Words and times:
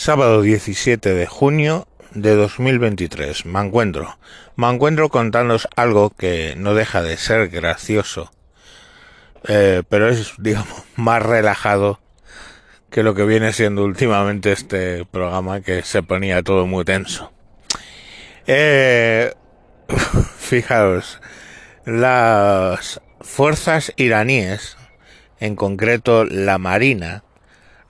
Sábado 0.00 0.42
17 0.42 1.12
de 1.12 1.26
junio 1.26 1.88
de 2.12 2.36
2023. 2.36 3.46
Me 3.46 3.58
encuentro. 3.58 4.16
Me 4.54 4.70
encuentro 4.70 5.08
contándoos 5.08 5.66
algo 5.74 6.10
que 6.10 6.54
no 6.56 6.74
deja 6.74 7.02
de 7.02 7.16
ser 7.16 7.48
gracioso. 7.48 8.30
Eh, 9.48 9.82
pero 9.88 10.08
es, 10.08 10.34
digamos, 10.38 10.84
más 10.94 11.20
relajado 11.20 11.98
que 12.90 13.02
lo 13.02 13.16
que 13.16 13.24
viene 13.24 13.52
siendo 13.52 13.82
últimamente 13.82 14.52
este 14.52 15.04
programa 15.04 15.62
que 15.62 15.82
se 15.82 16.04
ponía 16.04 16.44
todo 16.44 16.64
muy 16.68 16.84
tenso. 16.84 17.32
Eh, 18.46 19.34
fijaros, 20.38 21.20
las 21.84 23.00
fuerzas 23.20 23.92
iraníes, 23.96 24.76
en 25.40 25.56
concreto 25.56 26.24
la 26.24 26.58
Marina, 26.58 27.24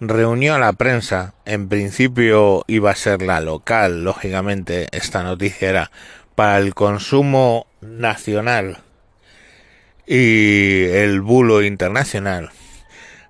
reunió 0.00 0.54
a 0.54 0.58
la 0.58 0.72
prensa. 0.72 1.34
En 1.44 1.68
principio 1.68 2.64
iba 2.66 2.90
a 2.90 2.96
ser 2.96 3.22
la 3.22 3.40
local, 3.40 4.04
lógicamente 4.04 4.88
esta 4.92 5.22
noticia 5.22 5.68
era 5.68 5.90
para 6.34 6.58
el 6.58 6.74
consumo 6.74 7.66
nacional 7.80 8.78
y 10.06 10.84
el 10.84 11.20
bulo 11.20 11.62
internacional. 11.62 12.50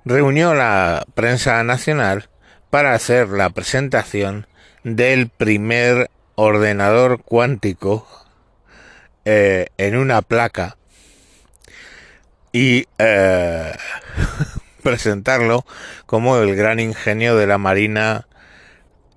Reunió 0.05 0.55
la 0.55 1.05
prensa 1.15 1.62
nacional 1.65 2.28
para 2.70 2.95
hacer 2.95 3.28
la 3.28 3.50
presentación 3.50 4.47
del 4.84 5.28
primer 5.28 6.11
ordenador 6.34 7.23
cuántico 7.23 8.06
eh, 9.25 9.66
en 9.77 9.97
una 9.97 10.23
placa 10.23 10.77
y 12.53 12.87
eh, 12.98 13.73
presentarlo 14.88 15.66
como 16.06 16.38
el 16.38 16.56
gran 16.56 16.80
ingenio 16.80 17.37
de 17.37 17.47
la 17.47 17.59
marina 17.59 18.27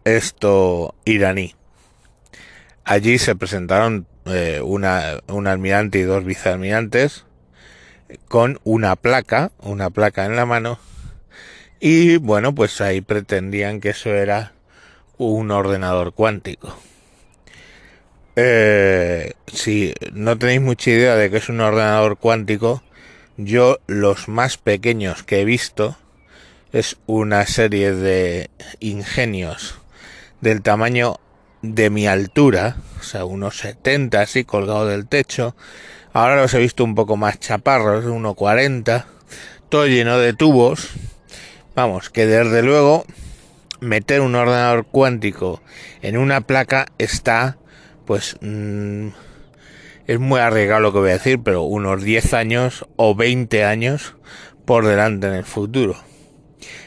esto 0.03 0.95
iraní. 1.05 1.55
Allí 2.83 3.17
se 3.17 3.35
presentaron 3.35 4.05
eh, 4.25 4.59
una, 4.61 5.19
un 5.27 5.47
almirante 5.47 5.99
y 5.99 6.03
dos 6.03 6.25
vicealmirantes 6.25 7.25
con 8.27 8.59
una 8.65 8.97
placa, 8.97 9.51
una 9.59 9.89
placa 9.89 10.25
en 10.25 10.35
la 10.35 10.45
mano, 10.45 10.77
y 11.79 12.17
bueno, 12.17 12.53
pues 12.53 12.81
ahí 12.81 12.99
pretendían 12.99 13.79
que 13.79 13.89
eso 13.89 14.09
era 14.09 14.51
un 15.17 15.51
ordenador 15.51 16.13
cuántico. 16.13 16.77
Eh, 18.35 19.33
si 19.47 19.93
no 20.13 20.37
tenéis 20.37 20.61
mucha 20.61 20.91
idea 20.91 21.15
de 21.15 21.29
que 21.29 21.37
es 21.37 21.47
un 21.47 21.61
ordenador 21.61 22.17
cuántico, 22.17 22.83
yo 23.37 23.79
los 23.87 24.27
más 24.27 24.57
pequeños 24.57 25.23
que 25.23 25.41
he 25.41 25.45
visto 25.45 25.97
es 26.71 26.97
una 27.05 27.45
serie 27.45 27.93
de 27.93 28.49
ingenios 28.79 29.79
del 30.41 30.61
tamaño 30.61 31.17
de 31.61 31.89
mi 31.89 32.07
altura, 32.07 32.77
o 32.99 33.03
sea, 33.03 33.25
unos 33.25 33.57
70 33.59 34.21
así 34.21 34.43
colgado 34.43 34.87
del 34.87 35.07
techo. 35.07 35.55
Ahora 36.13 36.41
los 36.41 36.53
he 36.53 36.59
visto 36.59 36.83
un 36.83 36.95
poco 36.95 37.17
más 37.17 37.39
chaparros, 37.39 38.05
1,40, 38.05 39.05
todo 39.69 39.87
lleno 39.87 40.17
de 40.17 40.33
tubos. 40.33 40.89
Vamos, 41.75 42.09
que 42.09 42.25
desde 42.25 42.63
luego 42.63 43.05
meter 43.79 44.21
un 44.21 44.35
ordenador 44.35 44.85
cuántico 44.85 45.61
en 46.01 46.17
una 46.17 46.41
placa 46.41 46.87
está, 46.97 47.57
pues, 48.05 48.37
mmm, 48.41 49.09
es 50.07 50.19
muy 50.19 50.39
arriesgado 50.39 50.81
lo 50.81 50.93
que 50.93 50.99
voy 50.99 51.09
a 51.09 51.13
decir, 51.13 51.39
pero 51.43 51.63
unos 51.63 52.03
10 52.03 52.33
años 52.33 52.85
o 52.95 53.15
20 53.15 53.63
años 53.63 54.15
por 54.65 54.85
delante 54.85 55.27
en 55.27 55.33
el 55.33 55.45
futuro. 55.45 55.95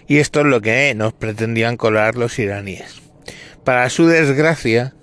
Y 0.06 0.18
esto 0.18 0.40
es 0.40 0.46
lo 0.46 0.60
que 0.60 0.94
nos 0.94 1.12
pretendían 1.12 1.76
colar 1.76 2.16
los 2.16 2.38
iraníes. 2.38 3.02
Para 3.64 3.88
su 3.88 4.06
desgracia, 4.06 4.94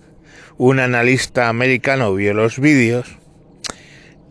un 0.58 0.80
analista 0.80 1.50
americano 1.50 2.14
vio 2.14 2.34
los 2.34 2.59
vídeos 2.59 3.18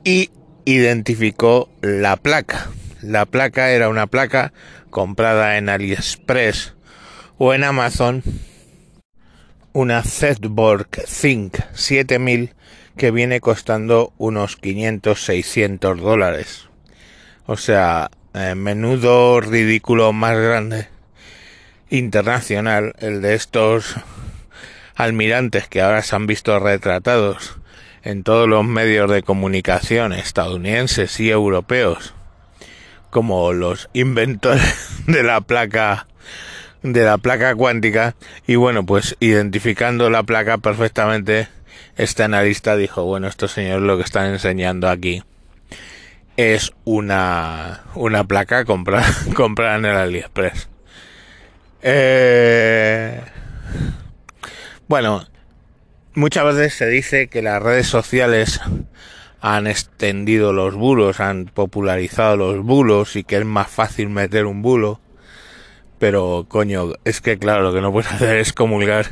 y 0.04 0.30
identificó 0.64 1.68
la 1.82 2.16
placa. 2.16 2.68
La 3.02 3.26
placa 3.26 3.70
era 3.70 3.88
una 3.88 4.06
placa 4.06 4.52
comprada 4.90 5.56
en 5.56 5.68
AliExpress 5.68 6.74
o 7.38 7.54
en 7.54 7.64
Amazon, 7.64 8.22
una 9.72 10.02
Zedborg 10.02 10.88
Think 10.90 11.56
7000 11.72 12.54
que 12.96 13.10
viene 13.10 13.40
costando 13.40 14.12
unos 14.18 14.56
500, 14.56 15.24
600 15.24 16.00
dólares. 16.00 16.68
O 17.46 17.56
sea, 17.56 18.10
eh, 18.34 18.54
menudo 18.54 19.40
ridículo 19.40 20.12
más 20.12 20.38
grande 20.38 20.88
internacional, 21.90 22.94
el 22.98 23.22
de 23.22 23.34
estos 23.34 23.96
almirantes 24.94 25.66
que 25.66 25.82
ahora 25.82 26.02
se 26.02 26.14
han 26.14 26.26
visto 26.26 26.58
retratados 26.58 27.58
en 28.02 28.22
todos 28.22 28.48
los 28.48 28.64
medios 28.64 29.10
de 29.10 29.22
comunicación 29.22 30.12
estadounidenses 30.12 31.18
y 31.20 31.30
europeos 31.30 32.14
como 33.10 33.52
los 33.52 33.88
inventores 33.92 35.02
de 35.06 35.22
la 35.22 35.40
placa 35.40 36.06
de 36.82 37.04
la 37.04 37.18
placa 37.18 37.54
cuántica 37.54 38.14
y 38.46 38.54
bueno 38.54 38.86
pues 38.86 39.16
identificando 39.20 40.08
la 40.08 40.22
placa 40.22 40.58
perfectamente 40.58 41.48
este 41.96 42.22
analista 42.22 42.76
dijo, 42.76 43.04
bueno, 43.04 43.28
estos 43.28 43.52
señores 43.52 43.82
lo 43.82 43.96
que 43.96 44.04
están 44.04 44.26
enseñando 44.26 44.88
aquí 44.88 45.22
es 46.36 46.72
una, 46.84 47.82
una 47.94 48.24
placa 48.24 48.64
comprada, 48.64 49.06
comprada 49.34 49.76
en 49.76 49.84
el 49.84 49.96
AliExpress. 49.96 50.68
Eh, 51.82 53.20
bueno, 54.88 55.26
muchas 56.14 56.44
veces 56.44 56.74
se 56.74 56.86
dice 56.86 57.28
que 57.28 57.42
las 57.42 57.62
redes 57.62 57.86
sociales 57.86 58.60
han 59.40 59.66
extendido 59.66 60.52
los 60.52 60.74
bulos, 60.74 61.20
han 61.20 61.46
popularizado 61.46 62.36
los 62.36 62.64
bulos 62.64 63.16
y 63.16 63.24
que 63.24 63.38
es 63.38 63.44
más 63.44 63.68
fácil 63.68 64.08
meter 64.10 64.46
un 64.46 64.62
bulo. 64.62 65.00
Pero 65.98 66.46
coño, 66.48 66.92
es 67.04 67.20
que 67.20 67.38
claro, 67.38 67.62
lo 67.62 67.74
que 67.74 67.80
no 67.80 67.92
puedes 67.92 68.10
hacer 68.12 68.36
es 68.38 68.52
comulgar 68.52 69.06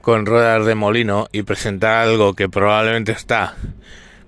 con 0.00 0.26
ruedas 0.26 0.64
de 0.66 0.74
molino 0.74 1.28
y 1.32 1.42
presentar 1.42 2.08
algo 2.08 2.34
que 2.34 2.48
probablemente 2.48 3.12
está, 3.12 3.54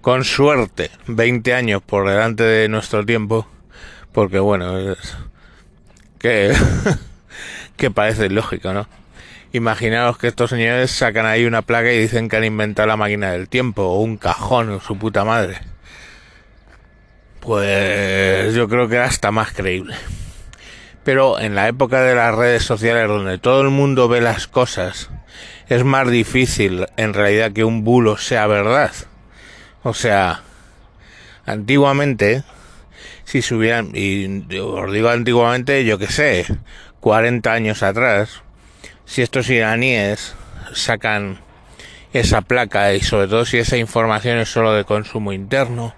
con 0.01 0.25
suerte, 0.25 0.91
20 1.07 1.55
años 1.55 1.83
por 1.83 2.09
delante 2.09 2.43
de 2.45 2.69
nuestro 2.69 3.05
tiempo, 3.07 3.47
porque 4.13 4.39
bueno, 4.39 4.79
es 4.79 5.17
que, 7.77 7.91
parece 7.91 8.29
lógico, 8.31 8.73
¿no? 8.73 8.87
Imaginaos 9.53 10.19
que 10.19 10.29
estos 10.29 10.51
señores 10.51 10.91
sacan 10.93 11.27
ahí 11.27 11.45
una 11.45 11.63
placa 11.63 11.93
y 11.93 11.99
dicen 11.99 12.29
que 12.29 12.37
han 12.37 12.45
inventado 12.45 12.87
la 12.87 12.97
máquina 12.97 13.33
del 13.33 13.49
tiempo 13.49 13.83
o 13.83 14.01
un 14.01 14.17
cajón 14.17 14.71
o 14.71 14.81
su 14.81 14.97
puta 14.97 15.25
madre. 15.25 15.59
Pues 17.41 18.55
yo 18.55 18.69
creo 18.69 18.89
que 18.89 18.95
era 18.97 19.07
hasta 19.07 19.33
más 19.33 19.53
creíble. 19.53 19.97
Pero 21.05 21.41
en 21.41 21.57
la 21.57 21.67
época 21.67 22.03
de 22.03 22.15
las 22.15 22.35
redes 22.35 22.63
sociales 22.63 23.09
donde 23.09 23.39
todo 23.39 23.63
el 23.63 23.71
mundo 23.71 24.09
ve 24.09 24.21
las 24.21 24.47
cosas 24.47 25.11
es 25.75 25.85
más 25.85 26.11
difícil 26.11 26.87
en 26.99 27.15
realidad 27.15 27.53
que 27.53 27.65
un 27.65 27.83
bulo 27.83 28.19
sea 28.19 28.47
verdad. 28.47 28.93
O 29.83 29.95
sea, 29.95 30.43
antiguamente, 31.47 32.43
si 33.25 33.41
se 33.41 33.55
hubieran, 33.55 33.91
y 33.95 34.45
os 34.59 34.93
digo 34.93 35.09
antiguamente, 35.09 35.85
yo 35.87 35.97
que 35.97 36.09
sé, 36.09 36.45
40 37.01 37.51
años 37.51 37.83
atrás, 37.83 38.43
si 39.07 39.23
estos 39.23 39.49
iraníes 39.49 40.35
sacan 40.75 41.41
esa 42.13 42.43
placa 42.43 42.93
y 42.93 43.01
sobre 43.01 43.29
todo 43.29 43.47
si 43.47 43.57
esa 43.57 43.79
información 43.79 44.39
es 44.39 44.51
solo 44.51 44.75
de 44.75 44.85
consumo 44.85 45.33
interno, 45.33 45.95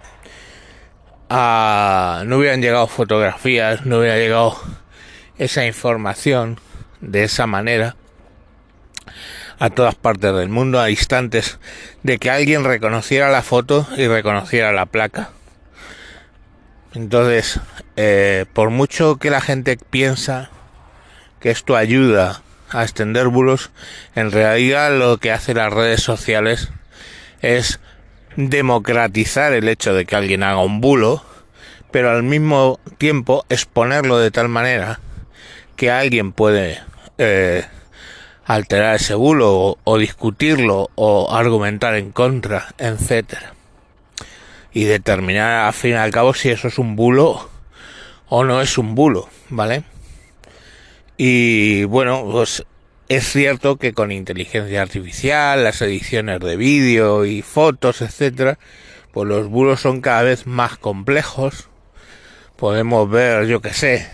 ah, 1.28 2.22
no 2.26 2.38
hubieran 2.38 2.62
llegado 2.62 2.86
fotografías, 2.86 3.84
no 3.86 3.98
hubiera 3.98 4.18
llegado 4.18 4.56
esa 5.36 5.66
información 5.66 6.60
de 7.00 7.24
esa 7.24 7.48
manera 7.48 7.96
a 9.58 9.70
todas 9.70 9.94
partes 9.94 10.34
del 10.34 10.48
mundo 10.48 10.80
a 10.80 10.90
instantes 10.90 11.58
de 12.02 12.18
que 12.18 12.30
alguien 12.30 12.64
reconociera 12.64 13.30
la 13.30 13.42
foto 13.42 13.86
y 13.96 14.06
reconociera 14.06 14.72
la 14.72 14.86
placa. 14.86 15.30
Entonces, 16.94 17.60
eh, 17.96 18.46
por 18.52 18.70
mucho 18.70 19.16
que 19.16 19.30
la 19.30 19.40
gente 19.40 19.76
piensa 19.76 20.50
que 21.40 21.50
esto 21.50 21.76
ayuda 21.76 22.42
a 22.70 22.82
extender 22.82 23.28
bulos, 23.28 23.70
en 24.14 24.30
realidad 24.30 24.96
lo 24.96 25.18
que 25.18 25.32
hace 25.32 25.54
las 25.54 25.72
redes 25.72 26.02
sociales 26.02 26.70
es 27.42 27.80
democratizar 28.36 29.52
el 29.52 29.68
hecho 29.68 29.94
de 29.94 30.06
que 30.06 30.16
alguien 30.16 30.42
haga 30.42 30.58
un 30.58 30.80
bulo, 30.80 31.22
pero 31.90 32.10
al 32.10 32.22
mismo 32.22 32.80
tiempo 32.98 33.44
exponerlo 33.48 34.18
de 34.18 34.30
tal 34.30 34.48
manera 34.48 35.00
que 35.76 35.90
alguien 35.90 36.32
puede 36.32 36.80
eh, 37.18 37.64
alterar 38.44 38.96
ese 38.96 39.14
bulo 39.14 39.78
o, 39.82 39.98
discutirlo 39.98 40.90
o 40.94 41.34
argumentar 41.34 41.94
en 41.96 42.12
contra, 42.12 42.74
etcétera. 42.78 43.54
Y 44.72 44.84
determinar 44.84 45.66
al 45.66 45.72
fin 45.72 45.92
y 45.92 45.94
al 45.94 46.10
cabo 46.10 46.34
si 46.34 46.50
eso 46.50 46.68
es 46.68 46.78
un 46.78 46.96
bulo 46.96 47.48
o 48.28 48.44
no 48.44 48.60
es 48.60 48.76
un 48.78 48.94
bulo, 48.94 49.28
¿vale? 49.48 49.84
Y 51.16 51.84
bueno, 51.84 52.28
pues 52.30 52.64
es 53.08 53.30
cierto 53.30 53.76
que 53.76 53.92
con 53.92 54.10
inteligencia 54.10 54.82
artificial, 54.82 55.62
las 55.62 55.80
ediciones 55.80 56.40
de 56.40 56.56
vídeo 56.56 57.24
y 57.24 57.42
fotos, 57.42 58.02
etcétera, 58.02 58.58
pues 59.12 59.28
los 59.28 59.46
bulos 59.46 59.80
son 59.80 60.00
cada 60.00 60.22
vez 60.22 60.46
más 60.46 60.76
complejos. 60.76 61.68
Podemos 62.56 63.08
ver, 63.08 63.46
yo 63.46 63.60
que 63.60 63.72
sé, 63.72 64.08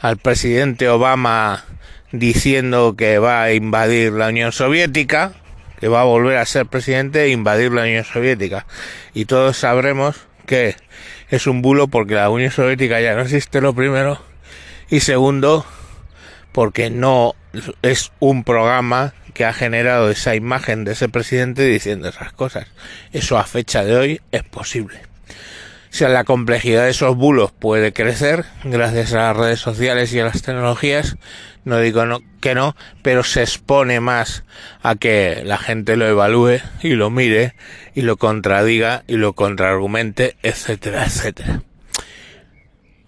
al 0.00 0.18
presidente 0.18 0.88
Obama 0.88 1.64
diciendo 2.12 2.94
que 2.96 3.18
va 3.18 3.42
a 3.42 3.52
invadir 3.52 4.12
la 4.12 4.28
Unión 4.28 4.52
Soviética, 4.52 5.32
que 5.80 5.88
va 5.88 6.02
a 6.02 6.04
volver 6.04 6.36
a 6.36 6.46
ser 6.46 6.66
presidente 6.66 7.24
e 7.24 7.30
invadir 7.30 7.72
la 7.72 7.82
Unión 7.82 8.04
Soviética. 8.04 8.66
Y 9.14 9.24
todos 9.24 9.56
sabremos 9.56 10.16
que 10.46 10.76
es 11.30 11.46
un 11.46 11.62
bulo 11.62 11.88
porque 11.88 12.14
la 12.14 12.30
Unión 12.30 12.50
Soviética 12.50 13.00
ya 13.00 13.14
no 13.14 13.22
existe 13.22 13.60
lo 13.60 13.74
primero 13.74 14.20
y 14.90 15.00
segundo 15.00 15.64
porque 16.52 16.90
no 16.90 17.34
es 17.82 18.12
un 18.20 18.44
programa 18.44 19.14
que 19.32 19.44
ha 19.46 19.52
generado 19.52 20.10
esa 20.10 20.34
imagen 20.34 20.84
de 20.84 20.92
ese 20.92 21.08
presidente 21.08 21.64
diciendo 21.64 22.08
esas 22.08 22.32
cosas. 22.32 22.66
Eso 23.12 23.38
a 23.38 23.44
fecha 23.44 23.84
de 23.84 23.96
hoy 23.96 24.20
es 24.30 24.42
posible. 24.42 25.00
Sea, 25.92 26.08
la 26.08 26.24
complejidad 26.24 26.84
de 26.84 26.90
esos 26.90 27.14
bulos 27.14 27.52
puede 27.52 27.92
crecer 27.92 28.46
gracias 28.64 29.12
a 29.12 29.18
las 29.18 29.36
redes 29.36 29.60
sociales 29.60 30.10
y 30.14 30.20
a 30.20 30.24
las 30.24 30.40
tecnologías. 30.40 31.18
No 31.66 31.78
digo 31.80 32.02
que 32.40 32.54
no, 32.54 32.74
pero 33.02 33.22
se 33.24 33.42
expone 33.42 34.00
más 34.00 34.42
a 34.82 34.94
que 34.94 35.42
la 35.44 35.58
gente 35.58 35.98
lo 35.98 36.08
evalúe 36.08 36.60
y 36.82 36.94
lo 36.94 37.10
mire 37.10 37.54
y 37.94 38.00
lo 38.00 38.16
contradiga 38.16 39.04
y 39.06 39.16
lo 39.16 39.34
contraargumente, 39.34 40.36
etcétera, 40.42 41.04
etcétera. 41.04 41.60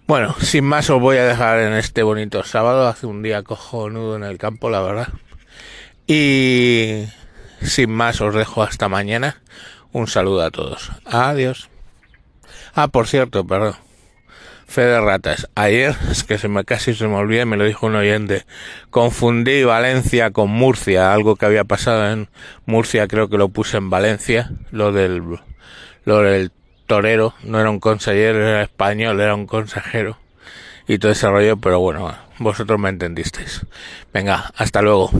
Bueno, 0.05 0.35
sin 0.39 0.63
más 0.65 0.87
os 0.91 1.01
voy 1.01 1.17
a 1.17 1.25
dejar 1.25 1.61
en 1.61 1.73
este 1.73 2.03
bonito 2.03 2.43
sábado. 2.43 2.87
Hace 2.87 3.07
un 3.07 3.23
día 3.23 3.41
cojonudo 3.41 4.15
en 4.15 4.23
el 4.23 4.37
campo, 4.37 4.69
la 4.69 4.81
verdad. 4.81 5.07
Y 6.05 7.05
sin 7.63 7.89
más 7.89 8.21
os 8.21 8.35
dejo 8.35 8.61
hasta 8.61 8.89
mañana. 8.89 9.41
Un 9.91 10.05
saludo 10.05 10.43
a 10.43 10.51
todos. 10.51 10.91
Adiós. 11.05 11.71
Ah, 12.73 12.87
por 12.87 13.07
cierto, 13.07 13.45
perdón. 13.45 13.75
Fe 14.67 14.81
de 14.81 14.99
ratas. 14.99 15.47
Ayer, 15.55 15.95
es 16.11 16.23
que 16.23 16.37
se 16.37 16.47
me 16.47 16.63
casi 16.65 16.93
se 16.93 17.07
me 17.07 17.15
olvida, 17.15 17.45
me 17.45 17.57
lo 17.57 17.65
dijo 17.65 17.87
un 17.87 17.95
oyente. 17.95 18.45
Confundí 18.89 19.63
Valencia 19.63 20.31
con 20.31 20.49
Murcia, 20.49 21.13
algo 21.13 21.35
que 21.35 21.45
había 21.45 21.63
pasado 21.63 22.11
en 22.11 22.29
Murcia, 22.65 23.07
creo 23.07 23.29
que 23.29 23.37
lo 23.37 23.49
puse 23.49 23.77
en 23.77 23.89
Valencia, 23.89 24.51
lo 24.71 24.91
del 24.91 25.21
lo 26.05 26.21
del 26.21 26.51
torero, 26.85 27.33
no 27.43 27.59
era 27.59 27.69
un 27.69 27.79
consejero, 27.79 28.47
era 28.47 28.61
español, 28.61 29.19
era 29.19 29.33
un 29.33 29.47
consejero 29.47 30.17
y 30.87 30.99
todo 30.99 31.11
ese 31.11 31.27
rollo, 31.27 31.57
pero 31.57 31.79
bueno, 31.79 32.15
vosotros 32.39 32.79
me 32.79 32.89
entendisteis. 32.89 33.65
Venga, 34.13 34.51
hasta 34.55 34.81
luego. 34.81 35.11